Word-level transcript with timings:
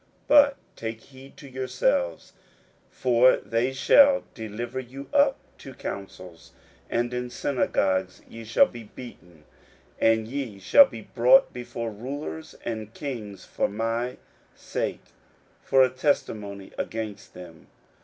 41:013:009 0.01 0.09
But 0.29 0.57
take 0.75 0.99
heed 1.01 1.37
to 1.37 1.47
yourselves: 1.47 2.33
for 2.89 3.37
they 3.37 3.71
shall 3.71 4.23
deliver 4.33 4.79
you 4.79 5.07
up 5.13 5.37
to 5.59 5.75
councils; 5.75 6.53
and 6.89 7.13
in 7.13 7.25
the 7.25 7.29
synagogues 7.29 8.23
ye 8.27 8.43
shall 8.43 8.65
be 8.65 8.85
beaten: 8.95 9.43
and 9.99 10.27
ye 10.27 10.57
shall 10.57 10.87
be 10.87 11.01
brought 11.01 11.53
before 11.53 11.91
rulers 11.91 12.55
and 12.65 12.95
kings 12.95 13.45
for 13.45 13.67
my 13.69 14.17
sake, 14.55 15.03
for 15.61 15.83
a 15.83 15.89
testimony 15.91 16.71
against 16.79 17.35
them. 17.35 17.67